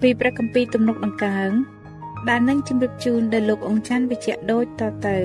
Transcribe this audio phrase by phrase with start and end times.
[0.00, 1.50] ពីព្រះគម្ពីរទំនុកដង្កើង
[2.28, 5.16] ដែលនឹងជម្រាបជូនដល់លោកអង្គច័ន្ទវិជ្ជៈដូចតទៅ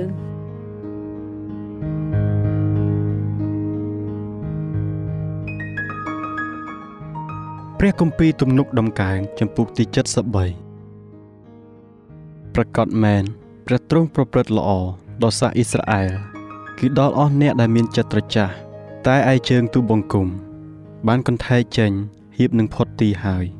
[7.80, 9.84] ព្រះគម្ពីរទំនុកដំកើងចំពុកទី
[10.80, 13.24] 73ប្រកាសមែន
[13.66, 14.70] ព្រះទ្រង់ប្រព្រឹត្តល្អ
[15.22, 16.12] ដល់សាសអ៊ីស្រាអែល
[16.80, 18.48] គឺដល់អស់អ្នកដែលមានចិត្តត្រចះ
[19.08, 20.28] តែឯជើងទូបង្គំ
[21.08, 21.92] បានកន្ធែកចេញ
[22.38, 23.59] ហៀបនឹងផុតទីហើយ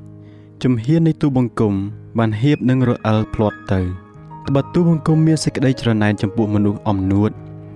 [0.64, 1.74] ជំហាននៃទូបង្គំ
[2.18, 3.80] បានហៀបនឹងរអិលផ្លាត់ទៅ
[4.48, 7.32] ត្បិតទូបង្គំមានសេចក្តីច្រណែនចំពោះមនុស្សអំនួត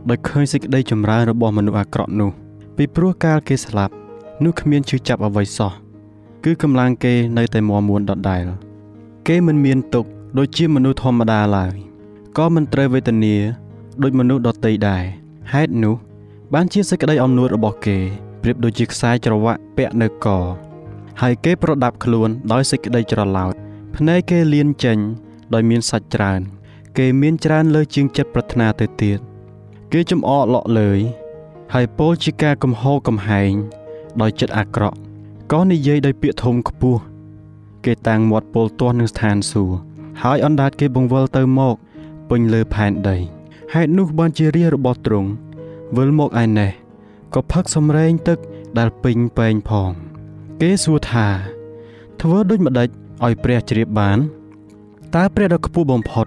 [0.09, 2.31] ដោយឃើញសេចក្តីចម្រើនរបស់មនុស្សអាក្រក់នោះ
[2.77, 3.93] ពីព្រោះកាលគេស្លាប់
[4.43, 5.71] នោះគ្មានជឿចាប់អ្វីសោះ
[6.43, 8.45] គឺកម្លាំងគេនៅតែមាំមួនដដែល
[9.27, 10.05] គេមិនមានទុក
[10.37, 11.73] ដូចជាមនុស្សធម្មតាឡើយ
[12.37, 13.35] ក៏មិនត្រូវវេទនា
[14.03, 15.03] ដូចមនុស្សដទៃដែរ
[15.53, 15.95] ហេតុនោះ
[16.53, 17.97] បានជាសេចក្តីអំនួតរបស់គេ
[18.41, 20.27] ប្រៀបដូចជាខ្សែច្រវាក់ពាក់នៅក
[21.21, 23.53] ហើយគេប្រដាប់ខ្លួនដោយសេចក្តីច្រឡោត
[23.95, 24.97] ភ្នែកគេលៀនចេញ
[25.53, 26.41] ដោយមានសាច់ច្រើន
[26.97, 29.19] គេមានច្រើនលើជាងចិត្តប្រាថ្នាទៅទៀត
[29.93, 30.99] គេចំអកលក់លើយ
[31.73, 33.51] ហើយពោលជាការកំហោកំហែង
[34.21, 34.97] ដោយចិត្តអាក្រក់
[35.51, 37.01] ក៏និយាយដោយពាក្យធំខ្ពស់
[37.85, 39.77] គេតាំងមាត់ពោលទាស់នឹងស្ថានសួគ៌
[40.23, 41.75] ហើយអណ្ដាតគេបង្វិលទៅមក
[42.29, 43.17] ពេញលើផែនដី
[43.73, 45.29] ហេតុនោះបានជារារបស់ទ្រង់
[45.95, 46.71] វិលមកឯនេះ
[47.33, 48.37] ក៏ផឹកសំរែងទឹក
[48.77, 49.91] ដែលពេញពេងផង
[50.61, 51.27] គេសួរថា
[52.21, 52.87] ធ្វើដូចម្ដេច
[53.25, 54.17] ឲ្យព្រះជ្រាបបាន
[55.15, 56.25] តើព្រះដ៏ខ្ពស់បំផុត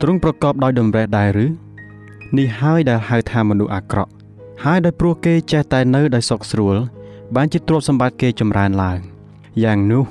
[0.00, 1.46] ទ្រង់ប្រកបដោយដំរេះដែរឬ
[2.38, 4.10] នេះហើយដែលហៅថាមនុស្សអាក្រក់
[4.64, 6.76] ហើយដោយព្រោះគេចេះតែនៅដោយសុខស្រួល
[7.34, 8.98] បានជាទ្រព្យសម្បត្តិគេចម្រើនឡើង
[9.64, 10.04] យ៉ាងនោះ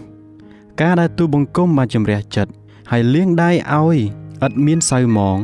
[0.81, 2.51] ការដែលទូបង្គំបានជំរះចិត្ត
[2.91, 3.97] ហើយលាងដៃឲ្យ
[4.45, 5.37] ឥតមានសៅមង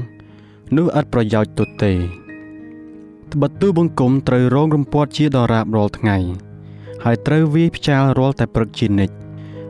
[0.77, 1.93] នោះឥតប្រយោជន៍ទុទេ
[3.31, 6.17] ត្បិតទូបង្គំត្រូវរងរំពាត់ជាដរាបរាល់ថ្ងៃ
[7.03, 9.15] ហើយត្រូវវាយផ្ចាលរាល់តែព្រឹកជានិច្ច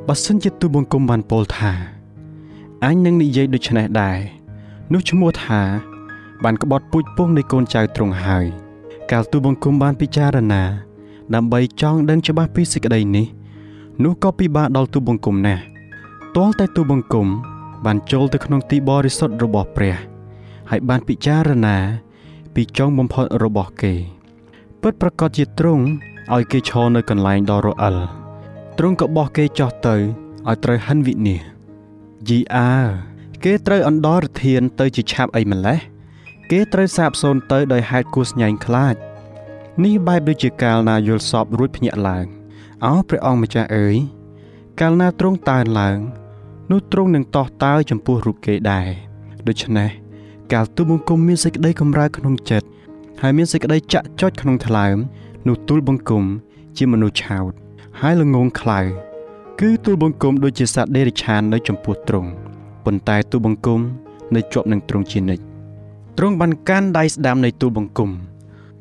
[0.08, 1.72] បើសិនជាទូបង្គំបានពោលថា
[2.84, 4.18] អញនឹងនិយាយដូច្នេះដែរ
[4.94, 5.62] នោះឈ្មោះថា
[6.44, 8.46] បានក្បត់ពូជពងនៃកូនចៅទ្រង់ហើយ
[9.12, 10.64] កាលទូបង្គំបានពិចារណា
[11.36, 13.28] ដើម្បីចង់ដឹងច្បាស់ពីសេចក្តីនេះ
[14.04, 15.62] នោះក៏ពិបាកដល់ទូបង្គំណាស់
[16.36, 17.28] ទាល់តែទូបង្គំ
[17.86, 19.96] បានចូលទៅក្នុងទីបរិសុទ្ធរបស់ព្រះ
[20.70, 21.78] ហើយបានពិចារណា
[22.54, 23.94] ពីចុងបំផុតរបស់គេ
[24.82, 25.86] ពិតប្រកបជាទ្រង់
[26.30, 27.96] ឲ្យគេឈរនៅកន្លែងដ៏រអិល
[28.78, 29.96] ទ្រង់ក៏បោះគេចោះទៅ
[30.48, 31.42] ឲ្យត្រូវហិនវិនាស
[32.30, 32.74] យីអើ
[33.44, 35.80] គេត្រូវអណ្ដោរធានទៅជាឆាប់អីម្លេះ
[36.52, 38.96] គេត្រូវសាបសូន្យទៅដោយហេតុគួស្ញែងខ្លាច
[39.84, 42.26] នេះបែបដូចជាកាលណាយល់សពរួចភ្ញាក់ឡើង
[42.86, 43.96] អោព្រះអង្គម្ចាស់អើយ
[44.80, 46.00] កាលណាទ្រង់តើនឡើង
[46.72, 48.88] នោះទ្រង់នឹងតោះតើចំពោះរូបគេដែរ
[49.48, 49.90] ដូច្នេះ
[50.54, 52.68] កាលទូបង្គំមានសេចក្តីកម្រើក្នុងចិត្ត
[53.22, 54.98] ហើយមានសេចក្តីចាក់ចុចក្នុងថ្លើម
[55.48, 56.24] នោះទូលបង្គំ
[56.78, 57.52] ជាមនុស្សឆោត
[58.00, 58.80] ហើយល្ងងខ្លៅ
[59.60, 62.30] គឺទូលបង្គំដូចជាសត្វដេរិឆាននៅចំពោះទ្រង់
[62.86, 63.80] ប៉ុន្តែទូលបង្គំ
[64.36, 65.44] នៅជាប់នឹងទ្រង់ជានិច្ច
[66.18, 68.10] ទ្រង់បានកាន់ដៃស្ដាំនៃទូលបង្គំ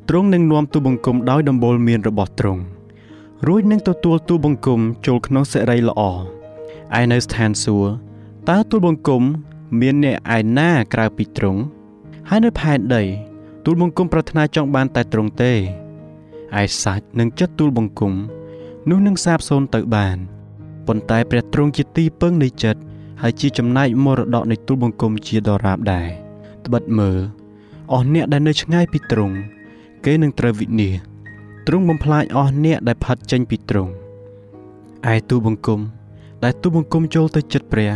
[0.09, 2.61] ទ្រង់នឹងនាំទូលបង្គំដោយដំបូលមានរបស់ទ្រង់
[3.47, 6.01] រួចនឹងទទួលទូលបង្គំចូលក្នុងសេរីល្អ
[6.99, 7.89] ឯនៅស្ថានសួគ៌
[8.49, 9.23] តើទូលបង្គំ
[9.81, 11.61] មានអ្នកឯណាក្រៅពីទ្រង់
[12.29, 13.03] ហើយនៅផែនដី
[13.65, 15.53] ទូលបង្គំប្រាថ្នាចង់បានតែទ្រង់ទេ
[16.61, 18.13] ឯសាច់និងចិត្តទូលបង្គំ
[18.89, 20.17] នោះនឹងសាបសូន្យទៅបាន
[20.87, 26.09] ប៉ុន្តែព្រះទ្រង់ជាទីពឹងនៃចិត្តហហើយជាចំណែកមរតកនៃទូលបង្គំជាដរាបដែរ
[26.65, 27.19] ត្បិតមើល
[27.91, 29.35] អស់អ្នកដែលនៅឆ្ងាយពីទ្រង់
[30.05, 30.95] គេនឹងត្រូវវិនាស
[31.67, 33.91] ទ្រង់បំផ្លាញអស់អ្នកដែលផាត់ចេញពីទ្រង់
[35.13, 35.79] ឯទូលបង្គំ
[36.43, 37.91] ដែលទូលបង្គំចូលទៅចិត្តព្រះ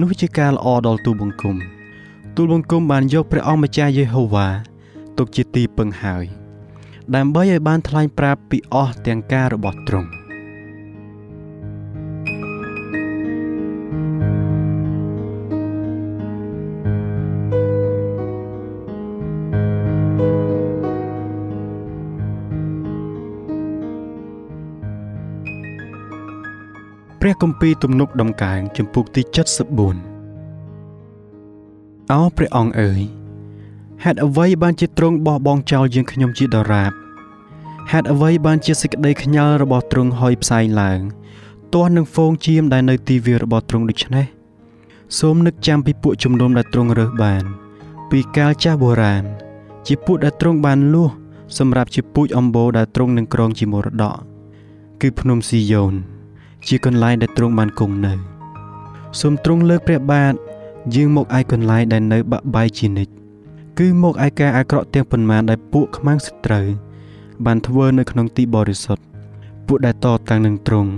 [0.00, 1.56] នោះជាការល្អដល់ទូលបង្គំ
[2.36, 4.48] ទូលបង្គំបានយកព្រះអង្គម្ចាស់យេហូវ៉ា
[5.18, 6.43] ទុកជាទីពឹងហើយ
[7.12, 10.10] ដើម្បីឲ្យបានថ្លែងប្រាប់ពីអស់ទាំងការរបស់ទ្រង់
[27.26, 29.32] ព្រះគម្ពីរទំនុកដំកើងចំពុកទី74
[32.12, 33.02] អោព្រះអង្គអើយ
[34.02, 36.92] ហេតុអ្វីបានជាទ្រង់បោះបង់ចោលយើងខ្ញុំជាដរាប
[37.92, 41.00] ហេតុអ្វីបានជាសេចក្តីខ្ញាល់របស់ទ្រង់ហុយផ្សែងឡើង
[41.74, 44.26] ទាស់នឹងហ្វូងជៀមដែលនៅទីវាលរបស់ទ្រង់ដូច្នេះ
[45.18, 47.44] សូមនឹកចាំពីពួកជំនុំដែលទ្រង់រើសបាន
[48.10, 49.24] ពីកាលចាស់បុរាណ
[49.86, 51.10] ជាពួកដែលទ្រង់បានលួស
[51.58, 54.16] សម្រាប់ជាពូជអម្បូរដែលទ្រង់នឹងក្រងជាមរតក
[55.00, 55.94] គឺភ្នំស៊ីយ៉ូន
[56.66, 58.14] ជាកន្លែងដែលទ្រង់បានគង់នៅ
[59.20, 60.34] សូមទ្រង់លើកព្រះបាទ
[60.94, 63.23] យាងមកឯកន្លែងដែលនៅបាក់បែកជានិច្ច
[63.78, 66.66] គឺមកឯការអាក្រក់ទាំងប៉ុន្មានដែលពួកខ្មាំងសត្រូវ
[67.44, 69.02] បានធ្វើនៅក្នុងទីបរិសុទ្ធ
[69.66, 70.90] ពួកដែលតតាំងនឹងទ្រង់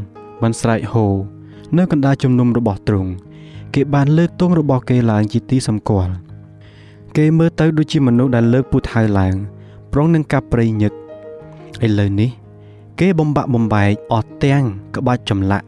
[0.42, 1.06] បានស្រែកហូ
[1.76, 3.10] នៅកណ្ដាលជំនុំរបស់ទ្រង់
[3.74, 6.12] គេបានលើកទង់របស់គេឡើងជាទីសម្គាល់
[7.16, 9.34] គេមើលទៅដូចជាមនុស្សដែលលើកពូថៅឡើង
[9.92, 10.92] ប្រងនឹងកាប់ព្រៃញឹក
[11.86, 12.30] ឥឡូវនេះ
[13.00, 14.64] គេបំបាក់បំបែកអស់ទាំង
[14.96, 15.66] ក្បាច់ចម្លាក់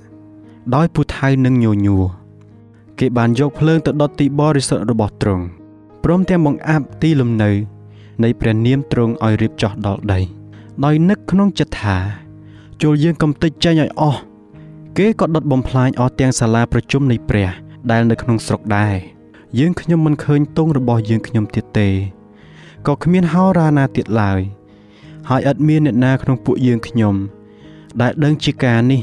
[0.75, 2.05] ដោយពូថៅនិងញញួរ
[2.99, 5.45] គេបានយកភ្លើងទៅដុតទីបរិសុទ្ធរបស់ទ្រង់
[6.05, 7.51] ព្រមទាំងបង្អាប់ទីលំនៅ
[8.23, 10.21] នៃព្រះនាមទ្រង់ឲ្យរៀបចោះដល់ដី
[10.85, 11.97] ដោយនឹកក្នុងចិត្តថា
[12.83, 14.21] ចូលយើងកំតិចចេញឲ្យអស់
[14.99, 17.49] គេក៏ដុតបំផ្លាញអស់ទាំងសាលាប្រជុំនៃព្រះ
[17.91, 18.97] ដែលនៅក្នុងស្រុកដែរ
[19.59, 21.89] យើងខ្ញុំមិនឃើញទងរបស់យើងខ្ញុំទៀតទេ
[22.87, 24.41] ក៏គ្មានហោរាណាទៀតឡើយ
[25.29, 27.15] ហើយឥតមានអ្នកណាក្នុងពួកយើងខ្ញុំ
[28.01, 29.01] ដែលដឹងជាការនេះ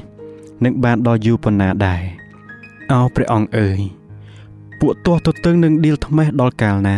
[0.63, 2.01] នឹងបានដល់យូរប៉ុណ្ណាដែរ
[2.91, 3.79] អោព្រះអង្គអើយ
[4.79, 6.97] ពួកទាស់ទទឹងនឹងឌីលថ្មេះដល់កាលណា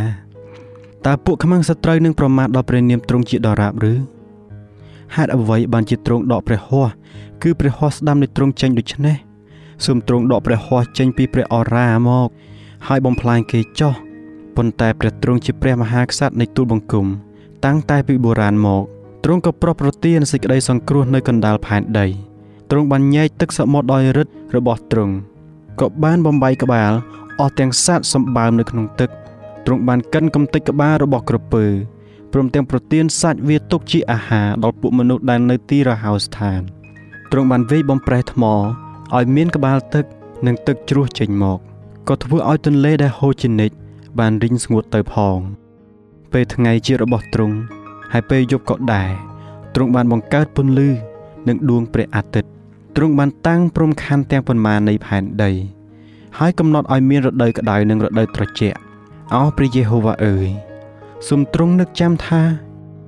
[1.06, 3.94] តើពួកខ្មាំងសត្រូវនឹងប្រមាថដល់ព្រះនាមទ្រង់ជាដរាបឬ
[5.16, 6.92] ហេតុអ្វីបានជាទ្រង់ដកព្រះហស្ថ
[7.44, 9.16] គឺព្រះហស្ថស្ដាំនៃទ្រង់ចេញដូច្នេះ
[9.86, 12.28] សូមទ្រង់ដកព្រះហស្ថចេញពីព្រះអរាមក
[12.88, 13.94] ហើយបំផ្លាញគេចោះ
[14.56, 17.06] ប៉ុន្តែព្រះទ្រង់ជាព្រះមហាក្សត្រនៃទូលបង្គំ
[17.66, 18.84] តាំងតែពីបុរាណមក
[19.24, 22.08] ទ្រង់ក៏ប្រោះប្រទានសេចក្តីសង្គ្រោះនៅកណ្ដាលផែនដី
[22.70, 25.14] ទ្រង់បានញែកទឹកសមុទ្រដោយឫទ្ធិរបស់ទ្រង់
[25.80, 26.92] ក៏បានបំបីក្បាល
[27.40, 29.10] អស់ទាំងសត្វសម្បើមនៅក្នុងទឹក
[29.66, 31.66] ទ្រង់បានកិនកំទេចក្បាលរបស់ក្រពើ
[32.34, 36.62] ព្រមទាំងប្រទានសាច់វាទុកជាអាហារដល់ពួកមនុស្សដែលនៅទីរហោស្ថាន
[37.32, 40.06] ទ្រង់បានវាយបំប្រេះថ្មឲ្យមានក្បាលទឹក
[40.48, 41.60] និងទឹកជ្រោះចេញមក
[42.08, 43.76] ក៏ធ្វើឲ្យទន្លេដែលហូរជានិច្ច
[44.20, 45.38] បានរីងស្ងួតទៅផង
[46.34, 47.58] ពេលថ្ងៃជារបស់ទ្រង់
[48.12, 49.10] ហើយពេលយប់ក៏ដែរ
[49.76, 50.90] ទ្រង់បានបង្កើតពន្លឺ
[51.48, 52.50] និងដួងព្រះអាទិត្យ
[52.96, 55.52] ទ្រង់បានតាំងព្រំខណ្ឌទាំងប៉ុន្មាននៃផែនដី
[56.40, 58.78] ហើយកំណត់ឲ្យមានរដូវក្តៅនិងរដូវត្រជាក់
[59.34, 60.48] អោព្រះយេហូវ៉ាអើយ
[61.28, 62.42] សូមទ្រង់នឹកចាំថា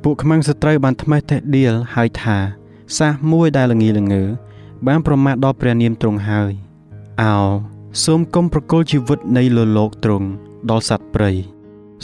[0.04, 2.38] ពួកខ្មាំងសត្រូវបានថ្មេះតេះដៀលហើយថា
[2.98, 4.24] សះមួយដែលល្ងីល្ងើ
[4.88, 6.52] បានប្រមាថដល់ព្រះនាមទ្រង់ហើយ
[7.22, 7.36] អោ
[8.04, 10.28] សូមកុំប្រគល់ជីវិតនៃលលោកទ្រង់
[10.70, 11.32] ដល់សត្វព្រៃ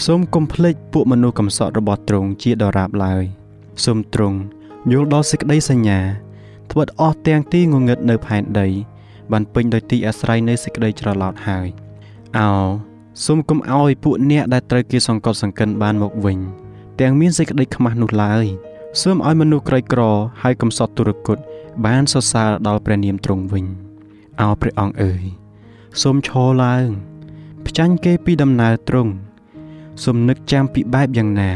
[0.06, 3.24] សូមកុំភ្លេចពួកមនុស្សកំសត់របស់ទ្រង់ជាដរាបឡើយ
[3.86, 4.38] សូមទ្រង់
[4.92, 6.00] យល់ដល់សេចក្តីសញ្ញា
[6.72, 8.68] ត្បិតអស់ទាំងទីងងឹតនៅផែនដី
[9.32, 11.68] បានពេញដោយទីអាស្រ័យនៃសេចក្តីច្រឡោតហើយ
[12.38, 12.50] អោ
[13.26, 16.38] សូមកុំឲ្យពួកអ្នកដែលត្រូវគេសង្កត់សង្កិនបានមកវិញ
[17.00, 18.46] ទាំងមានសេចក្តីខ្មាស់នោះឡើយ
[19.02, 20.02] សូមឲ្យមនុស្សក្រីក្រ
[20.42, 21.38] ហើយកំសត់ទុរគត
[21.86, 23.66] បានសរសើរដល់ព្រះនាមទ្រង់វិញ
[24.42, 25.24] អោព្រះអង្គអើយ
[26.02, 26.88] សូមឈរឡើង
[27.68, 29.12] ផ្ចាញ់គេពីដំណើរទ្រង់
[30.04, 31.52] សូមនឹកចាំពីបែបយ៉ាងណា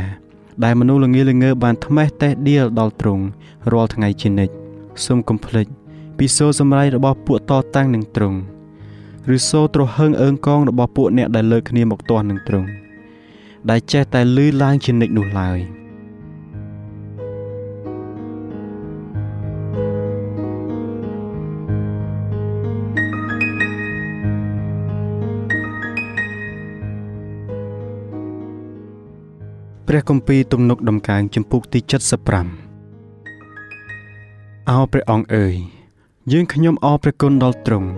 [0.63, 3.23] ដែលមនុស្សល្ងាល្ងើបានថ្មេះតេះដៀលដល់ទ្រង់
[3.71, 4.53] រាល់ថ្ងៃជានិច្ច
[5.05, 5.65] សូមកុំភ្លេច
[6.21, 8.39] ពីសូរសម្រៃរបស់ពួកតតាំងនឹងទ្រង់
[9.35, 12.69] ឬសូរទ្រហឹងអើងកងរបស់ពួកអ្នកដែលលើកគ្នាមកទាស់នឹងទ្រង់
[13.69, 15.59] ដែលចេះតែលឺឡើងជានិច្ចនោះឡើយ
[29.87, 31.89] ព្រះគម្ពីរទំនុកដំកើងចំពុកទី75
[34.69, 35.55] អោព្រះអង្គអើយ
[36.31, 37.89] យើងខ្ញុំអរព្រះគុណដល់ទ្រង់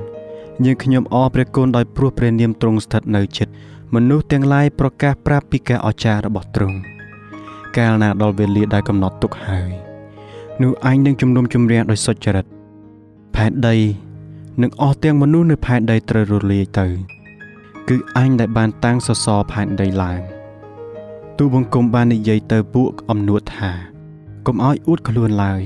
[0.65, 3.47] យើងខ្ញុំអរព្រះគុណដោយព្រោះព្រះនាមទ្រង់ស្ថិតនៅជិត
[3.95, 6.77] មនុស្សទាំងឡាយប្រកាសប្រាប់ពីការអស្ចារ្យរបស់ទ្រង់
[7.77, 9.71] កាលណាដល់វេលាដែលកំណត់ទុកហើយ
[10.61, 12.45] នោះអញនឹងជំនុំជម្រះដោយសុចរិត
[13.35, 13.75] ផែនដី
[14.61, 16.87] និងអស់ទាំងមនុស្សនៅផែនដីត្រូវរលាយទៅ
[17.89, 20.19] គឺអញដែលបានតាំងសសរផែនដីឡើង
[21.37, 23.71] ទូបង្គំបាននិយាយទៅពួកអំនួតថា
[24.45, 25.61] កុំឲ្យអួតខ្លួនឡើយ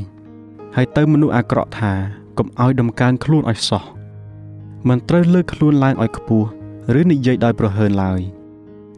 [0.75, 3.83] ហើយទៅមនុស្សអាក្រក់ថា កុំឲ្យដំកើងខ្លួនឲ្យសោះ
[4.87, 6.47] មិនត្រូវលើកខ្លួនឡើងឲ្យខ្ពស់
[6.99, 8.21] ឬនិយាយដោយប្រហើនឡើយ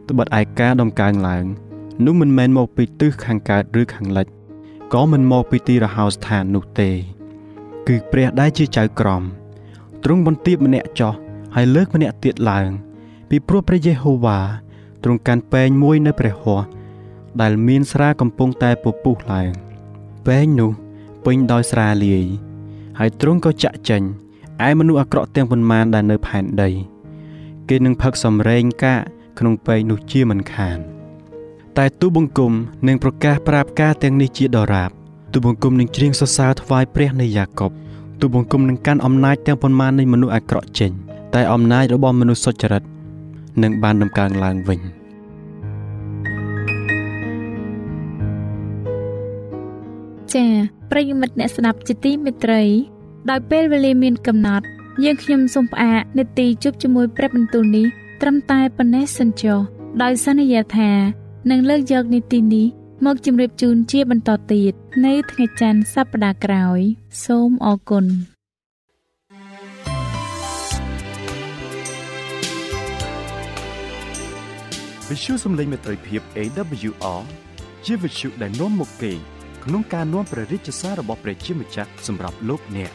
[0.08, 1.44] ត្បិតឯការដំកើងឡើង
[2.04, 4.26] នោះមិនមែនមកពីទិសខាងកើតឬខាងលិច
[4.94, 6.90] ក៏មិនមកពីទីរហោស្ថាននោះទេ
[7.88, 9.22] គឺព្រះដែលជាចៅក្រម
[10.04, 11.14] ទ្រង់បន្ទាបម្នាក់ចោះ
[11.54, 12.68] ហើយលើកម្នាក់ទៀតឡើង
[13.28, 14.38] ពីព្រោះព្រះយេហូវ៉ា
[15.04, 16.66] ទ្រង់កាន់ពែងមួយនៅព្រះហស្ថ
[17.40, 19.50] ដែលមានស្រាកំពុងតែពពុះឡើង
[20.26, 20.70] ពែងនោះ
[21.24, 22.26] ពេញដោយស្រាលាយ
[22.98, 24.02] ហើយទ្រង់ក៏ចាក់ចេញ
[24.68, 26.70] ឯមនុស្សអាក្រក់ទាំងប៉ុន្មានដែលនៅផែនដី
[27.68, 29.00] គេនឹងផឹកសំរែងកាក
[29.38, 30.78] ក្នុងពែងនោះជាមិនខាន
[31.78, 32.52] តែទូបង្គំ
[32.88, 34.90] នឹងប្រកាសប្រាប់ការទាំងនេះជាដរាប
[35.32, 37.72] ទូបង្គំនឹងច្រៀងសរសើរថ្វាយព្រះនៃយ៉ាកុប
[38.20, 40.90] ទូបង្គំនឹងកាន់អំណាចទាំងប៉ុន្មាននៃមនុស្សអាក្រក់ចេញ
[41.34, 42.82] តែអំណាចរបស់មនុស្សសុចរិត
[43.62, 44.80] នឹងបានដំកើងឡើងវិញ
[50.32, 52.62] ចា៎ ប្រិយមិត្តអ្នកស្ដាប់ជាទីមេត្រី
[53.30, 54.66] ដោយពេលវេលាមានកំណត់
[55.04, 57.86] យើងខ្ញុំសូមផ្អាកនេតិជប់ជាមួយព្រះបន្ទូលនេះ
[58.20, 59.58] ត្រឹមតែប៉ុណ្ណេះសិនចុះ
[60.02, 60.90] ដោយសន្យាថា
[61.50, 62.66] នឹងលើកយកនីតិនេះ
[63.06, 64.72] មកជម្រាបជូនជាបន្តទៀត
[65.06, 66.80] នៅថ្ងៃច័ន្ទសប្តាហ៍ក្រោយ
[67.24, 68.04] សូមអរគុណ
[75.08, 77.20] វិទ្យុសំឡេងមេត្រីភាព AWR
[77.86, 79.12] ជាវិទ្យុដែលនាំមកពី
[79.68, 82.92] ក្នុងការនាំព្រះរាជសាររបស់ព្រះជាម្ចាស់សម្រាប់លោកអ្នក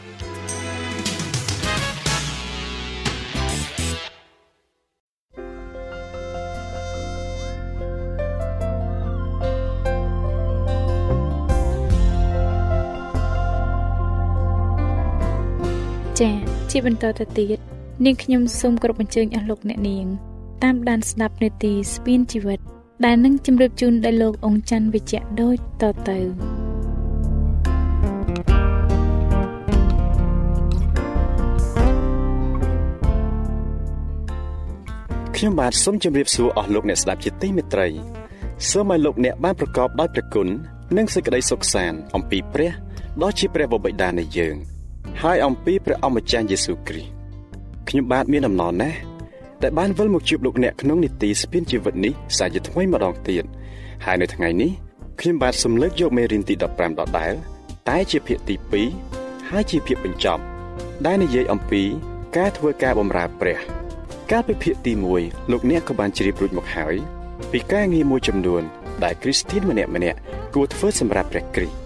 [16.20, 16.36] ចា៎
[16.70, 17.58] ជាបន្តទៅទៀត
[18.04, 20.06] នាងខ្ញុំសូមគោរពអញ្ជើញអស់លោកអ្នកនាង
[20.64, 22.60] តាមដានស្ដាប់នាទីស្ពានជីវិត
[23.04, 26.53] ដែលនឹងជម្រាបជូនដល់លោកអង្ចាន់វិជ្ជៈដូចតទៅ
[35.36, 37.88] ខ្ញុំបាទសូមជម្រាបសួរអស់លោកអ្នកស្ដាប់ជាទីមេត្រី
[38.70, 40.48] សូមឲ្យលោកអ្នកបានប្រកបដោយព្រះគុណ
[40.96, 42.70] និងសេចក្តីសុខសាន្តអំពីព្រះ
[43.22, 44.54] ដ៏ជាព្រះបិតានៃយើង
[45.22, 47.10] ហើយអំពីព្រះអម្ចាស់យេស៊ូវគ្រីស្ទ
[47.88, 48.98] ខ្ញុំបាទមានអំណរណាស់
[49.62, 53.44] ដែលបានវិលមកជួបលោកអ្នកក្នុងនីតិស្ពានជីវិតនេះសាជាថ្មីម្ដងទៀត
[54.04, 54.70] ហើយនៅថ្ងៃនេះ
[55.20, 57.32] ខ្ញុំបាទសូមលើកយកមេរៀនទី15ដដែល
[57.88, 58.54] តែជាភាគទី
[59.02, 60.42] 2ហើយជាភាគបញ្ចប់
[61.06, 61.82] ដែលនិយាយអំពី
[62.36, 63.83] ការធ្វើការបម្រើព្រះ
[64.32, 66.94] កាលពីភាគទី1លោកអ្នកក៏បានជ្រាបរួចមកហើយ
[67.52, 68.62] ពីការងារមួយចំនួន
[69.04, 70.18] ដែលគ្រីស្ទានម្នាក់ម្នាក់
[70.54, 71.76] គួរធ្វើសម្រាប់ព្រះគ្រីស្ទ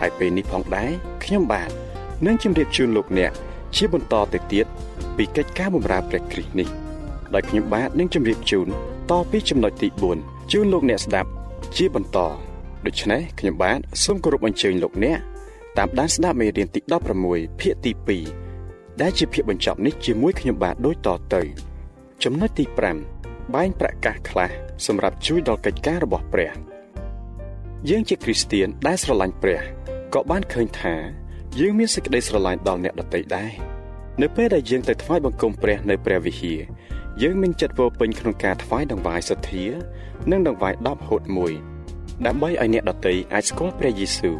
[0.00, 0.90] ហើយពេលនេះផងដែរ
[1.24, 1.70] ខ្ញុំបាទ
[2.26, 3.32] នឹងជម្រាបជូនលោកអ្នក
[3.76, 4.66] ជាបន្តទៅទៀត
[5.16, 6.68] ពីកិច្ចការបម្រើព្រះគ្រីស្ទនេះ
[7.34, 8.66] ដោយខ្ញុំបាទនឹងជម្រាបជូន
[9.10, 9.88] តពីចំណុចទី
[10.20, 11.30] 4ជូនលោកអ្នកស្ដាប់
[11.76, 12.18] ជាបន្ត
[12.86, 15.18] ដូច្នេះខ្ញុំបាទសូមគោរពអញ្ជើញលោកអ្នក
[15.78, 16.80] តាមដានស្ដាប់មេរៀនទី
[17.20, 17.92] 16ភាគទី
[18.46, 21.67] 2ដែលជាភាគបញ្ចប់នេះជាមួយខ្ញុំបាទដូចតទៅ
[22.24, 22.64] ចំណុចទី
[23.10, 24.50] 5បែងប្រកាសខ្លះ
[24.86, 26.52] សម្រាប់ជួយដល់កិច្ចការរបស់ព្រះ
[27.88, 29.60] យើងជាគ្រីស្ទៀនដែលស្រឡាញ់ព្រះ
[30.14, 30.94] ក៏បានឃើញថា
[31.60, 33.52] យើងមានសេចក្តីស្រឡាញ់ដល់អ្នកដទៃដែរ
[34.22, 36.60] នៅពេលដែលយើងទៅថ្វាយបង្គំព្រះនៅព្រះវិហារ
[37.22, 39.64] យើងមានចិត្តពោពេញក្នុងការថ្វាយដង្វាយសទ្ធា
[40.30, 41.22] និងដង្វាយ10ហូត
[41.74, 44.36] 1ដើម្បីឲ្យអ្នកដទៃអាចស្គាល់ព្រះយេស៊ូវ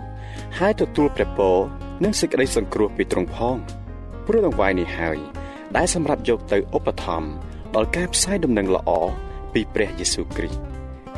[0.59, 1.57] ហើយទទួលព្រះពរ
[2.05, 3.57] និងសេចក្តីសង្គ្រោះពីទ្រង់ផង
[4.27, 5.19] ព្រោះដង្វាយនេះហើយ
[5.77, 8.91] ដែលសម្រាប់យកទៅឧបត្ថម្ភ ដល់ការផ្សាយដំណឹងល្អ
[9.53, 10.61] ពីព្រះយេស៊ូវគ្រីស្ទ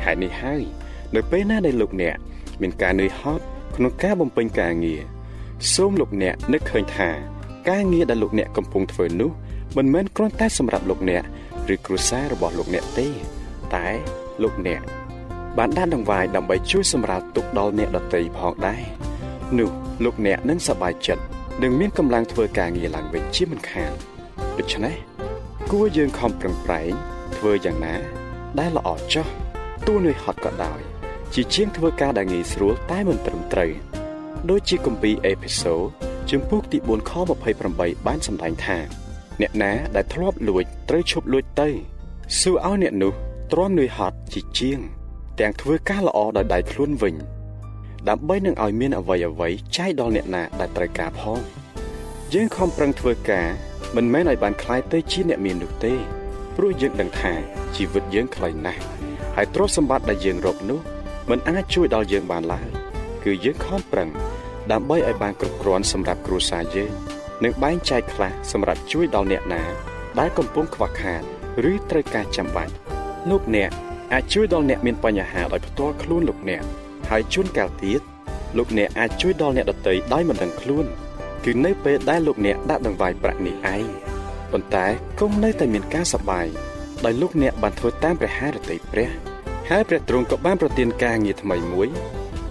[0.03, 0.63] ហើយនេះហើយ
[1.15, 2.17] នៅពេលណាដែលលោកអ្នក
[2.61, 3.43] មានការនឿយហត់
[3.75, 5.01] ក្នុងការបំពេញការងារ
[5.73, 7.09] សូមលោកអ្នកនឹកឃើញថា
[7.69, 9.31] ការងារដែលលោកអ្នកកំពុងធ្វើនោះ
[9.77, 11.23] មិនមែនគ្រាន់តែសម្រាប់លោកអ្នក
[11.73, 13.07] ឬគ្រួសាររបស់លោកអ្នកទេ
[13.75, 13.87] តែ
[14.43, 14.81] លោកអ្នក
[15.57, 18.81] បានដាក់ដង្វាយដើម្បីជួយសម្រាលទុក្ខដល់អ្នកដទៃផងដែរ
[19.59, 19.69] នោះ
[20.03, 21.23] លោកអ្នកនឹងសប្បាយចិត្ត
[21.63, 23.91] និងមានកម្លាំងធ្វើការងារឡើងវិញជាមិនខាន
[24.57, 24.95] ដូច្នេះ
[25.77, 26.93] គួរយើងខំប្រឹងប្រែង
[27.35, 27.95] ធ្វើយ៉ាងណា
[28.59, 29.27] ដែលល្អចោះ
[29.87, 30.79] ទោះនឿយហត់ក៏ដោយ
[31.33, 33.71] ជាជាងធ្វើការដែលងាយស្រួលតែមិនត្រឹមត្រូវ
[34.49, 35.75] ដូចជាគម្ពីរអេភេសូ
[36.29, 37.11] ជំពូកទី4ខ
[37.59, 38.77] 28បានសម្ដែងថា
[39.41, 41.69] អ្នកណាដែលធ្លាប់លួចត្រូវឈប់លួចទៅ
[42.39, 43.13] សួរឲ្យអ្នកនោះ
[43.51, 44.79] ទ្រាំនឿយហត់ជាជាង
[45.39, 47.15] ទាំងធ្វើការល្អដោយដៃខ្លួនវិញ
[48.09, 51.39] ដើម្បីនឹងឲ្យមានអវ័យអវ័យចែកដល់អ្នកណាដែលត្រូវការផង
[52.33, 53.47] យើងខំប្រឹងធ្វើការ
[53.96, 55.94] មិនមែនឲ្យបានคล้ายទៅជាអ្នកមាននោះទេ
[56.56, 57.32] ព្រោះយើងដឹងថា
[57.76, 58.82] ជីវិតយើងខ្លីណាស់
[59.36, 60.80] ហើយទ្រព្យសម្បត្តិដែលយើងរកនោះ
[61.30, 62.68] មិនអាចជួយដល់យើងបានឡើយ
[63.24, 64.08] គឺយើងខំប្រឹង
[64.72, 66.92] ដើម្បីឲ្យបានគ្រប់គ្រាន់សម្រាប់គ្រួសារយើង
[67.44, 69.62] និងបែងចែកខ្លះសម្រាប់ជួយដល់អ្នកណា
[70.18, 71.22] ដែលកំពុងខ្វះខាត
[71.70, 72.72] ឬត្រូវការចាំបាច់
[73.30, 73.70] លោកអ្នក
[74.12, 76.62] អាចជួយដល់អ្នកមានបញ្ហាដោយផ្ទាល់ខ្លួនលោកអ្នក
[77.10, 78.00] ហើយជួនកាលទៀត
[78.58, 80.86] លោកអ្នកអាចជួយដល់អ្នកដទៃដោយមិនដឹងខ្លួន
[81.45, 83.83] គឺនៅពេលដែលលោកអ្នកដាក់ដង្វាយប្រាក់នេះឯង
[84.51, 84.85] ប៉ុន្តែ
[85.19, 86.47] គង់នៅតែមានការសប្បាយ
[87.05, 89.09] ដោយលោកអ្នកបានធ្វើតាមព្រះハរតីព្រះ
[89.69, 91.89] ហើយព្រះទ្រង់ក៏បានប្រទានការងារថ្មីមួយ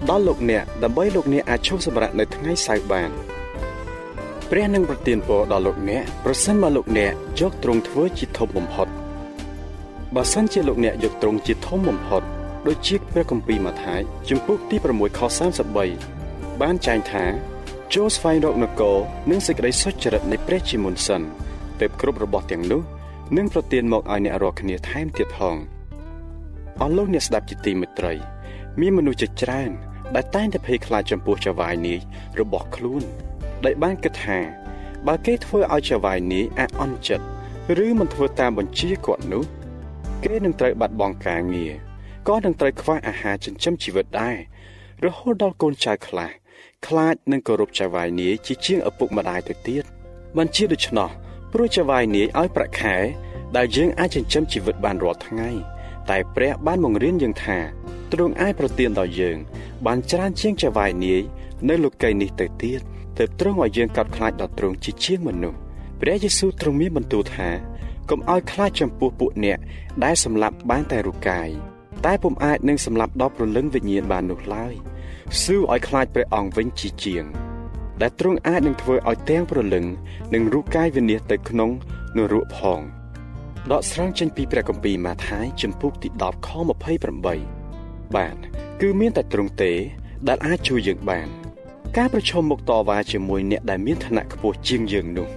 [0.08, 3.10] ដល់លោកអ្នកដើម្បីលោកអ្នកអាចឈប់សម្រាកនៅថ្ងៃសៅរ៍បាន
[4.50, 8.88] ព្រះនឹងប្រទានពរដល់លោកអ្នកប្រសិនបើលោកអ្នកយកទ្រង់ធ្វើជាធំបំផុត
[10.14, 12.22] បើសិនជាលោកអ្នកយកទ្រង់ជាធំបំផុត
[12.66, 15.20] ដូចជាព្រះគម្ពីរម៉ាថាយជំពូកទី6ខ
[15.90, 17.24] 33បានចែងថា
[17.96, 18.96] ចូលស្វែងរកនគរ
[19.30, 21.22] និងសេចក្តីសុចរិតនៃព្រះជាមុនសិន
[21.80, 22.82] ទើបគ្រប់របស់ទាំងនោះ
[23.36, 25.56] នឹងប្រទានមកឲ្យអ្នករាល់គ្នាថែមទៀតផង
[26.80, 28.14] អស់លោកអ្នកស្ដាប់ជាទីមេត្រី
[28.80, 29.70] មានមនុស្សជាច្រើន
[30.14, 32.00] ដែលតែងតែភ័យខ្លាចចំពោះចៅហ្វាយនាយ
[32.40, 33.02] របស់ខ្លួន
[33.64, 34.38] ដែលបានគិតថា
[35.06, 37.26] បើគេធ្វើឲ្យចៅហ្វាយនាយអាក់អន់ចិត្ត
[37.84, 39.44] ឬមិនធ្វើតាមបញ្ជាគាត់នោះ
[40.24, 41.72] គេនឹងត្រូវបាត់បង់ការងារ
[42.28, 44.36] ក៏នឹងត្រូវខ្វះអាហារចិញ្ចឹមជីវិតដែរ
[45.04, 46.39] រហូតដល់កូនចៅខ្លះ
[46.86, 49.84] ខ្លាចនឹងគោរពចៅហ្វាយនាយជាជាងឪពុកម្ដាយទៅទៀត
[50.36, 51.08] មិនជាដូច្នោះ
[51.52, 52.96] ព្រោះចៅហ្វាយនាយឲ្យប្រាក់ខែ
[53.56, 55.50] ដែលយើងអាចចិញ្ចឹមជីវិតបានរាល់ថ្ងៃ
[56.10, 57.58] តែព្រះបានបង្រៀនយើងថា
[58.12, 59.36] ទ្រង់អាចប្រទានដល់យើង
[59.86, 61.22] បានច្រើនជាងចៅហ្វាយនាយ
[61.68, 62.80] នៅលោកីយ៍នេះទៅទៀត
[63.18, 65.58] ទើបទ្រង់ឲ្យយើងកោតខ្លាចដល់ទ្រង់ជាជាងមនុស្ស
[66.00, 67.48] ព្រះយេស៊ូវទ្រង់មានបន្ទូលថា
[68.10, 69.58] កុំឲ្យខ្លាចចំពោះពួកអ្នក
[70.04, 71.48] ដែលសម្លាប់បានតែរូបកាយ
[72.06, 74.74] តែពុំអាចនឹងសម្លាប់ដល់ព្រលឹងវិញ្ញាណបាននោះឡើយ
[75.38, 77.24] ស៊ូឲ្យខ្លាចព្រះអង្គវិញជាជាង
[78.00, 79.84] ដែលទ្រង់អាចនឹងធ្វើឲ្យទាំងព្រលឹង
[80.34, 81.70] និងរូបកាយវិនិច្ឆ័យទៅក្នុង
[82.16, 82.80] នរកផង
[83.70, 86.48] ដកស្រង់ចេញពីព្រះគម្ពីរម៉ាថាយជំពូកទី10ខ
[87.28, 88.36] 28បាទ
[88.80, 89.72] គឺមានតែទ្រង់ទេ
[90.28, 91.28] ដែលអាចជួយយើងបាន
[91.96, 95.28] ការប្រឈមមុខតវ៉ាជាមួយអ្នកដែលមានឋានៈខ្ពស់ជាងយើងនោះ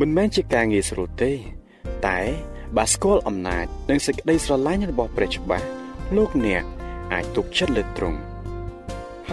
[0.00, 1.32] មិនមែនជាការងាយស្រួលទេ
[2.06, 2.20] តែ
[2.76, 5.66] បើស្គាល់អំណាចនិងសេចក្តីស្រឡាញ់របស់ព្រះច្បាស់
[6.16, 6.62] លោកអ្នក
[7.12, 8.18] អាចទុកចិត្តលើទ្រង់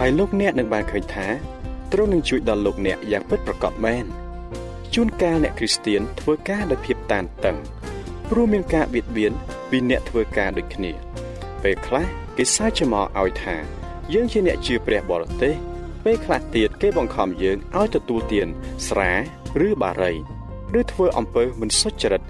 [0.00, 1.26] ហើយលោកអ្នកនឹងបានឃើញថា
[1.92, 4.04] ទ្រង់នឹងជួយដល់លោកអ្នកយ៉ាងពិតប្រាកដមែន
[4.94, 7.56] ជួនកាលអ្នកគ្រីស្ទៀនធ្វើការដោយភាពតានតឹង
[8.30, 9.32] ព្រោះមានការបៀតបៀន
[9.70, 10.92] ពីអ្នកធ្វើការដូចគ្នា
[11.62, 12.06] ពេលខ្លះ
[12.36, 13.56] គេសើចចំអឲ្យថា
[14.12, 15.54] យើងជាអ្នកជឿព្រះបរទេស
[16.04, 18.48] ពេលខ្លះទៀតគេបង្ខំយើងឲ្យទទួលទាន
[18.88, 19.12] ស្រា
[19.66, 20.12] ឬបារី
[20.80, 22.22] ឬធ្វើអំពើមិនសុចរិត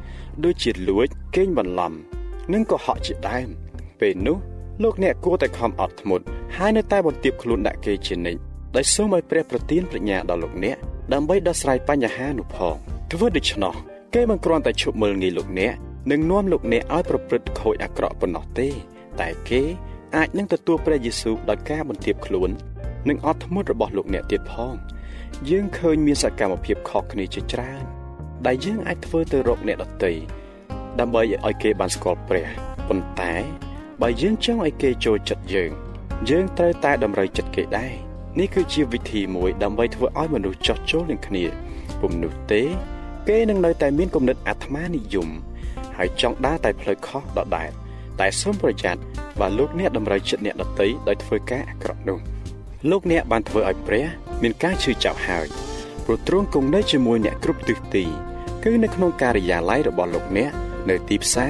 [0.44, 1.92] ដូចជាលួចកេងបន្លំ
[2.52, 3.48] និងកុហកជាដើម
[4.00, 4.38] ពេលនោះ
[4.83, 6.25] លោកអ្នកគួរតែខំអត់ធ្មត់
[6.57, 8.41] ហើយនៅតែបន្ទាបខ្លួនដាក់គេជានិច្ច
[8.77, 10.77] ដោយសូមឲ្យព្រះប្រទានប្រាជ្ញាដល់លោកអ្នក
[11.12, 12.77] ដើម្បីដោះស្រាយបញ្ហានោះផង
[13.12, 13.75] ធ្វើដូច្នោះ
[14.14, 15.75] គេមិនគ្រាន់តែឈប់មើលងាយលោកអ្នក
[16.11, 18.69] និងនាំលោកអ្នកឲ្យប្រព្រឹត្តខូចអាក្រក់ប៉ុណ្ណោះទេ
[19.21, 19.62] តែគេ
[20.17, 22.51] អាចនឹងទទួលព្រះយេស៊ូវដោយការបន្ទាបខ្លួន
[23.09, 24.75] និងអត់ធ្មត់របស់លោកអ្នកទៀតផង
[25.51, 27.85] យើងឃើញមានសកម្មភាពខុសគ្នាជាច្រើន
[28.47, 30.12] ដែលយើងអាចធ្វើទៅរកអ្នកដទៃ
[31.01, 32.49] ដើម្បីឲ្យគេបានស្គាល់ព្រះ
[32.88, 33.35] ប៉ុន្តែ
[34.02, 35.70] បើយើងចង់ឲ្យគេចូលចិត្តយើង
[36.28, 37.92] យើងត្រូវតែតម្រូវចិត្តគេដែរ
[38.38, 41.44] នេះគឺជាវិធីមួយដើម្បីធ្វើឲ្យមនុស្សចោះចូលនឹងគ្នា
[42.00, 42.62] ពុំនោះទេ
[43.28, 45.28] គេនឹងនៅតែមានគំនិតអាត្មានិយម
[45.96, 47.70] ហើយចង់ដើរតែផ្លូវខុសដដែល
[48.20, 49.00] តែសូមប្រយ័ត្ន
[49.40, 52.18] បើលោកអ្នកតម្រូវចិត្តអ្នកដតីដោយធ្វើការអាក្រក់នោះ
[52.90, 54.06] លោកអ្នកបានធ្វើឲ្យព្រះ
[54.42, 55.46] មានការឈឺចាប់ហើយ
[56.04, 58.04] ព្រោះទ្រង់គង់នៅជាមួយអ្នកគ្រប់ទិសទី
[58.64, 60.50] គឺនៅក្នុងការិយាល័យរបស់លោកអ្នក
[60.90, 61.46] នៅទីផ្សា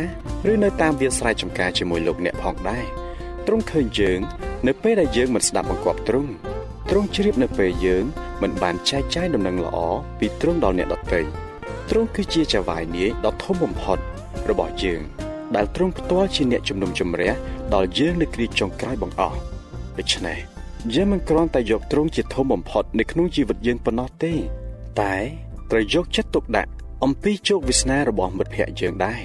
[0.47, 2.85] រឬនៅតាមវាលស្រែចម្ការជាមួយលោកអ្នកផងដែរ
[3.47, 4.21] ទ្រង់ឃើញយើង
[4.67, 6.31] នៅពេលដែលយើងមិនស្ដាប់បង្គាប់ទ្រង់
[6.91, 8.05] ទ្រង់ជ្រាបនៅពេលយើង
[8.43, 9.77] មិនបានចែកចាយដំណឹងល្អ
[10.19, 11.21] ពីទ្រង់ដល់អ្នកដទៃ
[11.91, 13.99] ទ្រង់គឺជាចៅហ្វាយនាយដ៏ធំបំផុត
[14.51, 15.01] របស់យើង
[15.57, 17.33] ដែលទ្រង់ផ្ទាល់ជាអ្នកជំនុំជម្រះ
[17.75, 19.39] ដល់យើងនៅគ្រាចុងក្រោយបង្អស់
[19.99, 20.39] ដូច្នេះ
[20.95, 24.33] យើងមិនគ្រាន់តែយកទ្រង់ជាធំបំផុតនៅក្នុងជីវិតយើងប៉ុណ្ណោះទេ
[25.01, 25.15] តែ
[25.71, 26.71] ត្រូវយកចិត្តទុកដាក់
[27.05, 29.23] អំពីជោគវាសនារបស់មិត្តភ័ក្តិយើងដែរ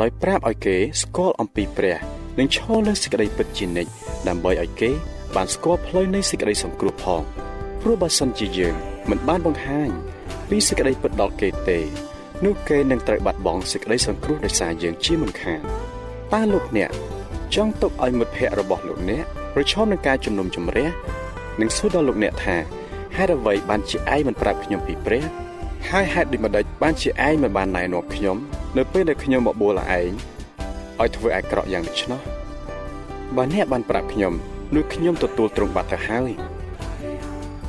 [0.00, 1.96] ដោយប្រាប់ឲ្យគេស្គាល់អំពីព្រះ
[2.38, 3.90] និងឈរលើសេចក្តីពិតជានិច្ច
[4.28, 4.90] ដើម្បីឲ្យគេ
[5.36, 7.22] បានស្គាល់ផ្លូវនៃសេចក្តីសង្គ្រោះផង
[7.82, 8.74] ព្រោះបើសិនជាយើង
[9.10, 9.90] មិនបានបង្ហាញ
[10.48, 11.78] ពីសេចក្តីពិតដល់គេទេ
[12.44, 15.60] នោះគេនឹងត្រូវបាត់បង់សេចក្តីសង្គ្រោះដោយសារយើងជាមិនខាន
[16.32, 16.90] តើលោកអ្នក
[17.54, 20.88] ចង់ទុកឲ្យមិត្តភ័ក្តិរបស់លោកអ្នកប្រឈមនឹងការជំនុំជម្រះ
[21.60, 22.56] និងសួរដល់លោកអ្នកថា
[23.16, 25.24] ហេតុអ្វីបានជាឯងមិនប្រាប់ខ្ញុំពីព្រះ
[25.90, 28.36] ហើយហេតុដូចម្ដេចបានជាឯងមិនបានណែនាំខ្ញុំ
[28.76, 30.10] នៅពេលដែលខ្ញុំមកបួលឯង
[31.00, 32.20] ឲ្យធ្វើអាក្រក់យ៉ាងនេះនោះ
[33.36, 34.32] បើអ្នកបានប្រាប់ខ្ញុំ
[34.74, 36.30] នោះខ្ញុំទទួលទ្រង់បាត់ទៅហើយ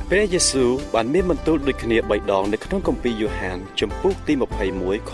[0.08, 4.32] ព្រះយេស៊ូវបានមានបន្ទូលដូចគ្នា3ដងនៅក្នុងគម្ពីរយ៉ូហានជំពូកទី
[4.72, 5.12] 21ខ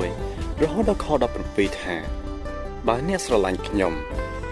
[0.00, 1.06] 16រហូតដល់ខ
[1.44, 1.96] 17ថា
[2.86, 3.92] បើអ្នកស្រឡាញ់ខ្ញុំ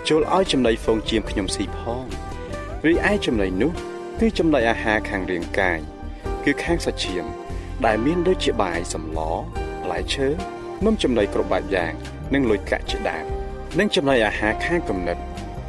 [0.09, 2.05] ចូលឲ្យចំណីហ្វូងជាមខ្ញុំស៊ីផង
[2.87, 3.73] រីឯចំណីនោះ
[4.21, 5.79] គឺចំណីអាហារខាងរាងកាយ
[6.45, 7.25] គឺខាងសាច់ឈាម
[7.85, 9.21] ដែលមានដូចជាបាយសម្ល
[9.83, 10.29] ផ្លែឈើ
[10.85, 11.93] នំចំណីគ្រប់បែបយ៉ាង
[12.35, 13.25] និងលុយកាក់ជាដើម
[13.79, 15.19] និងចំណីអាហារខាងគំនិត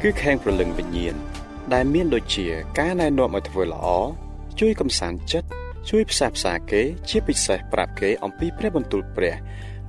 [0.02, 1.14] គឺខាងព្រលឹងវិញ្ញាណ
[1.74, 2.46] ដែលមានដូចជា
[2.78, 3.86] ការណែនាំឲ្យធ្វើល្អ
[4.60, 5.48] ជួយកំសាន្តចិត្ត
[5.90, 9.34] ជួយផ្សះផ្សាគេជាពិសេសប្រាប់គេអំពីព្រះបន្ទូលព្រះ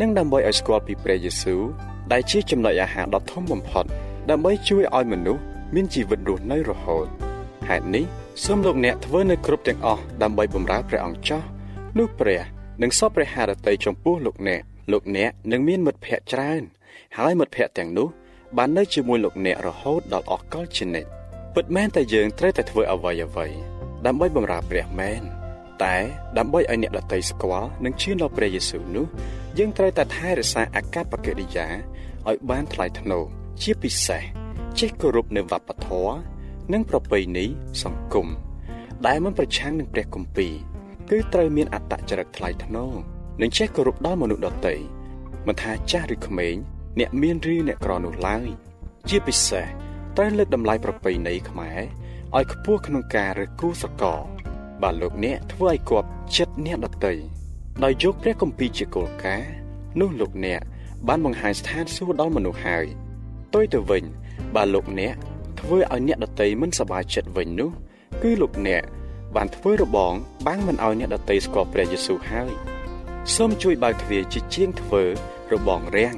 [0.01, 1.61] និងដើម្បីឲ្យស្គាល់ពីព្រះយេស៊ូវ
[2.11, 3.85] ដែលជាចំណុចអាហារដ៏ធំបំផុត
[4.29, 5.41] ដើម្បីជួយឲ្យមនុស្ស
[5.75, 7.07] មានជីវិតរស់នៅរហូត
[7.67, 8.05] ហេតុនេះ
[8.43, 11.41] សូមលោកអ្នកធ្វើនៅគ្រប់ទាំងអស់ដើម្បីបម្រើព្រះអង្គចោះ
[11.97, 12.41] នោះព្រះ
[12.81, 16.61] នឹងសពព្រះハរតីចំពោះលោកអ្នកលោកអ្នកនឹងមានមិត្តភ័ក្តិច្រើន
[17.17, 18.07] ហើយមិត្តភ័ក្តិទាំងនោះ
[18.57, 21.09] បាននៅជាមួយលោកអ្នករហូតដល់អស់កលជានិច្ច
[21.55, 23.47] ពិតមែនតែយើងត្រូវតែធ្វើអ្វីអ្វី
[24.05, 25.21] ដើម្បីបម្រើព្រះមែន
[25.83, 25.95] តែ
[26.37, 29.05] ដើម្បីឲ្យអ្នកដតីស្គាល់និងជឿដល់ព្រះយេស៊ូវនោះ
[29.57, 31.67] យើងត្រូវតែថែរក្សាអាកប្បកិរិយា
[32.27, 33.23] ឲ្យបានថ្លៃថ្នូរ
[33.61, 34.23] ជាពិសេស
[34.79, 36.15] ចេះគោរពនៅវប្បធម៌
[36.73, 37.45] និងប្រពៃណី
[37.83, 38.27] សង្គម
[39.07, 40.53] ដែលមិនប្រឆាំងនឹងព្រះគម្ពីរ
[41.09, 42.93] គឺត្រូវមានអត្តចរិតថ្លៃថ្នូរ
[43.41, 44.75] និងចេះគោរពដល់មនុស្សដទៃ
[45.47, 46.55] មិនថាចាស់ឬក្មេង
[46.99, 48.47] អ្នកមានឬអ្នកក្រនោះឡើយ
[49.09, 49.65] ជាពិសេស
[50.17, 51.79] ត្រូវលើកតម្លៃប្រពៃណីខ្មែរ
[52.35, 54.21] ឲ្យខ្ពស់ក្នុងការរើសគូស្រករ
[54.81, 57.13] បាទលោកអ្នកធ្វើឲ្យគប់ចិត្តអ្នកដទៃ
[57.83, 59.51] ដោយយកព្រះគម្ពីរជាគោលការណ៍
[59.99, 60.61] នោះលោកអ្នក
[61.07, 62.85] បានបង្ហាញស្ថានសួគ៌ដល់មនុស្សហើយ
[63.53, 64.03] ទុយទៅវិញ
[64.55, 65.15] បើលោកអ្នក
[65.59, 67.69] ធ្វើឲ្យអ្នកដតីមិនសប្បាយចិត្តវិញនោះ
[68.21, 68.83] គឺលោកអ្នក
[69.35, 70.13] បានធ្វើរបង
[70.47, 72.51] បាំងមិនឲ្យអ្នកដតីស្គាល់ព្រះយេស៊ូវហើយ
[73.35, 75.03] សូមជួយបើកទ្វារជាជាងធ្វើ
[75.53, 76.15] របងរាំង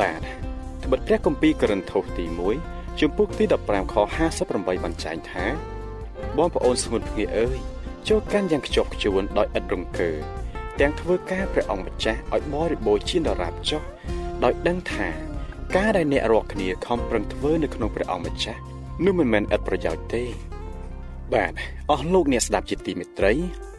[0.00, 0.20] បាទ
[0.84, 2.24] ត្បិតព្រះគម្ពីរករិនថូសទី
[2.62, 3.94] 1ជំពូកទី15ខ
[4.38, 5.44] 58បានចែងថា
[6.38, 7.58] បងប្អូនស្ងួនភ្ងាអើយ
[8.08, 10.10] ចូលកាន់យ៉ាងខ្ជាប់ខ្ជួនដោយឥតរង្គើ
[10.80, 13.82] ទាំងធ្វើការព្រះអង្គម្ចាស់ឲ្យបរិបូរជាដរាបចុះ
[14.44, 15.08] ដោយដឹងថា
[15.76, 18.60] ការដែលអ្នករាល់គ្នាខំប្រឹងធ្វើនៅក្នុងព្រះអង្គម្ចាស់
[19.04, 20.24] នោះមិនមែនឥតប្រយោជន៍ទេ
[21.34, 21.52] បាទ
[21.90, 23.32] អស់លោកអ្នកស្ដាប់ជាទីមេត្រី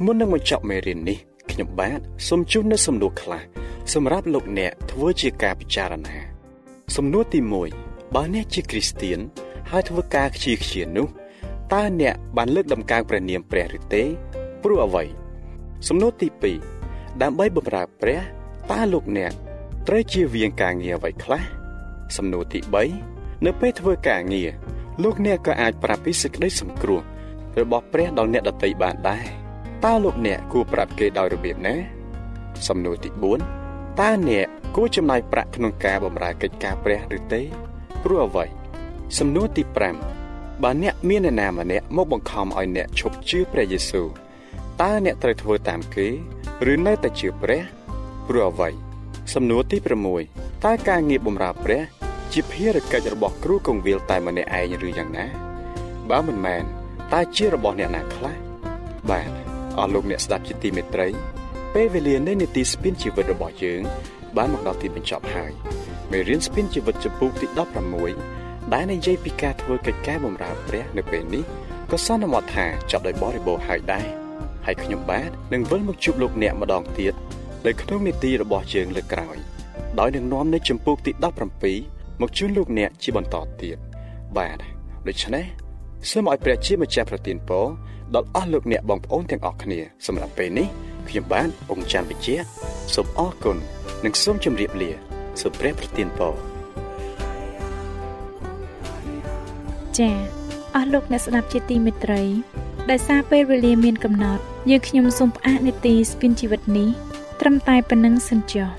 [0.05, 1.17] មុននឹងបញ្ចប់មេរៀននេះ
[1.51, 3.41] ខ្ញុំបាទសូមជូននូវសំណួរខ្លះ
[3.93, 6.17] សម្រាប់លោកអ្នកធ្វើជាការពិចារណា
[6.95, 7.39] សំណួរទី
[7.77, 9.19] 1បើអ្នកជាគ្រីស្ទៀន
[9.71, 11.07] ហើយធ្វើការខ្ជាខ្ជានោះ
[11.73, 14.03] តើអ្នកបានលើកដំកើងព្រះនាមព្រះឬទេ
[14.63, 15.03] ព្រោះអ្វី
[15.87, 16.27] សំណួរទី
[16.75, 18.19] 2ដើម្បីបម្រើព្រះ
[18.71, 19.31] តើលោកអ្នក
[19.87, 21.41] ត្រូវជាវៀងការងារអ្វីខ្លះ
[22.17, 22.59] សំណួរទី
[23.03, 24.49] 3នៅពេលធ្វើការងារ
[25.03, 27.01] លោកអ្នកក៏អាចប្រាប់ពីសេចក្តីសង្គ្រោះ
[27.59, 29.25] របស់ព្រះដល់អ្នកដទៃបានដែរ
[29.85, 31.75] តើលោកអ្នកគួរប្រាប់គេដោយរបៀបណា
[32.67, 33.09] សំណួរទី
[33.55, 37.41] 4តើអ្នកគួរចំណាយប្រាក់ក្នុងការបម្រើកិច្ចការព្រះឬទេ
[38.03, 38.45] ព្រោះអ្វី
[39.19, 39.63] សំណួរទី
[40.13, 44.07] 5បើអ្នកមានអ្នកណាម្នាក់មកបង្ខំឲ្យអ្នកឈប់ជឿព្រះយេស៊ូវ
[44.81, 46.07] តើអ្នកត្រូវធ្វើតាមគេ
[46.71, 47.61] ឬនៅតែជឿព្រះ
[48.27, 48.69] ព្រោះអ្វី
[49.33, 49.77] សំណួរទី
[50.21, 51.81] 6តើការងារបម្រើព្រះ
[52.33, 55.25] ជាភារកិច្ចរបស់គ្រូកងវិលតែម្នាក់ឯងឬយ៉ាងណា
[56.09, 56.63] បើមិនមែន
[57.13, 58.35] តើជារបស់អ្នកណាខ្លះ
[59.09, 59.31] បាទ
[59.77, 61.07] អស់លោកអ្នកស្ដាប់ជាទីមេត្រី
[61.73, 63.81] ពេលវេលានៃនីតិស្ពានជីវិតរបស់យើង
[64.37, 65.51] បានមកដល់ទីបញ្ចប់ហើយ
[66.11, 67.47] មេរៀនស្ពានជីវិតចំពោះទី
[68.09, 71.43] 16ដែលនិយាយពីការធ្វើកិច្ចការបម្រើព្រះនៅពេលនេះ
[71.91, 74.07] ក៏សន្មតថាចប់ដោយបរិបូរណ៍ហើយដែរ
[74.65, 77.13] ហើយខ្ញុំបាទនឹងវិលមកជួបលោកអ្នកម្ដងទៀត
[77.67, 79.37] នៅក្នុងនីតិរបស់យើងលើកក្រោយ
[79.99, 81.11] ដោយនឹងនាំនៅចំពោះទី
[81.67, 83.77] 17មកជូនលោកអ្នកជាបន្តទៀត
[84.37, 84.57] បាទ
[85.07, 85.45] ដូច្នេះ
[86.07, 87.65] សូមឲ្យព្រះជាម្ចាស់ប្រទានពរ
[88.15, 90.67] ដល់អស់លោកអ្នកបងប្អូនទាំងអស់គ្នាសម្រាប់ពេលនេះ
[91.09, 92.35] ខ្ញុំបាទអង្គច័ន្ទវិជា
[92.95, 93.57] សូមអរគុណ
[94.05, 94.91] និងសូមជម្រាបលា
[95.41, 96.33] សូមព្រះប្រទានពរ
[99.97, 100.15] ចា៎
[100.75, 102.21] អស់លោកអ្នកស្ដាប់ជាទីមេត្រី
[102.89, 106.89] ដោយសារពេលវេលាមានកំណត់យើងខ្ញុំសូមផ្អាកនីតិស្ពានជីវិតនេះ
[107.39, 108.69] ត្រឹមតែប៉ុណ្្នឹងសិនចុះ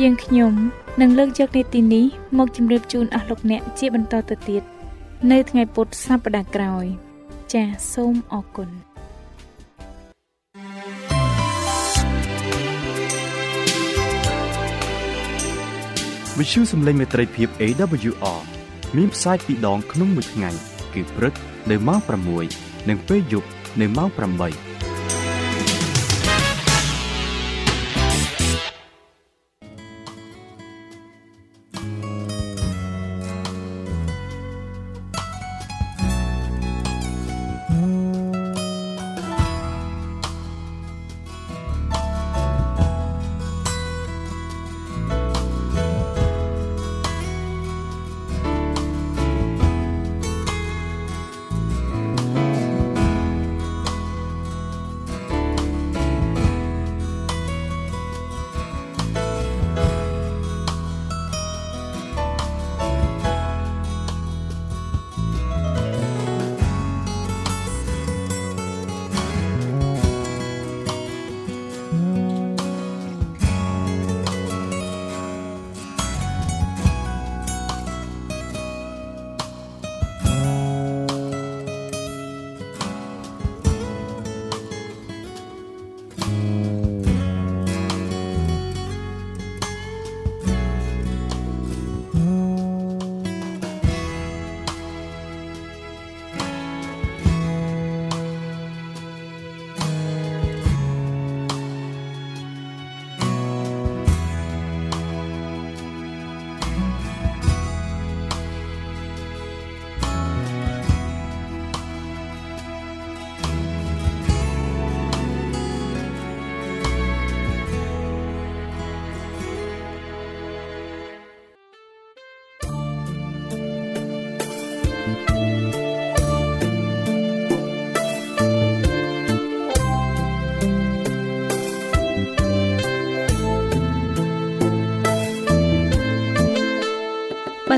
[0.00, 0.52] យើងខ្ញុំ
[1.00, 2.04] នឹងលើកយកនីតិនេះ
[2.38, 4.62] មកជម្រាបជូនអស់លោកអ្នកជាបន្តទៅទៀត
[5.32, 6.84] នៅថ្ងៃពុធសប្តាហ៍ក្រោយ
[7.52, 8.70] ចាសសូមអរគុណ
[16.38, 18.40] វិទ្យុសំឡេងមេត្រីភាព AWR
[18.96, 20.50] មានផ្សាយពីរដងក្នុងមួយថ្ងៃ
[20.94, 21.34] គឺព្រឹក
[21.70, 22.00] នៅម៉ោង
[22.44, 23.48] 6និងពេលយប់
[23.80, 24.08] នៅម៉ោង
[24.44, 24.93] 8